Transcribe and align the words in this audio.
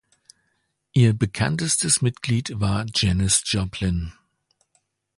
Ihr 0.93 1.13
bekanntestes 1.13 2.01
Mitglied 2.01 2.59
war 2.59 2.87
Janis 2.91 3.43
Joplin. 3.45 4.11